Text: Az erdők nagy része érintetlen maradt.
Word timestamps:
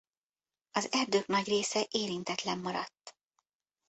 Az 0.71 0.91
erdők 0.91 1.27
nagy 1.27 1.45
része 1.47 1.87
érintetlen 1.91 2.59
maradt. 2.59 3.15